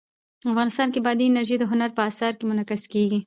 افغانستان 0.51 0.87
کې 0.93 0.99
بادي 1.05 1.25
انرژي 1.27 1.55
د 1.59 1.63
هنر 1.71 1.89
په 1.97 2.01
اثار 2.09 2.33
کې 2.37 2.45
منعکس 2.49 2.83
کېږي. 2.93 3.19